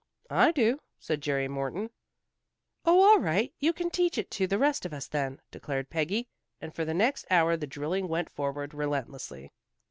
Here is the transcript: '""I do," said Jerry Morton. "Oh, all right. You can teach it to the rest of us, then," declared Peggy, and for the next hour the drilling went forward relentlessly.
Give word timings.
'""I 0.47 0.51
do," 0.51 0.79
said 0.97 1.21
Jerry 1.21 1.47
Morton. 1.47 1.91
"Oh, 2.85 3.03
all 3.07 3.19
right. 3.19 3.53
You 3.59 3.71
can 3.71 3.91
teach 3.91 4.17
it 4.17 4.31
to 4.31 4.47
the 4.47 4.57
rest 4.57 4.83
of 4.83 4.93
us, 4.93 5.07
then," 5.07 5.39
declared 5.51 5.91
Peggy, 5.91 6.27
and 6.59 6.73
for 6.73 6.83
the 6.85 6.95
next 6.95 7.27
hour 7.29 7.55
the 7.55 7.67
drilling 7.67 8.07
went 8.07 8.31
forward 8.31 8.73
relentlessly. 8.73 9.51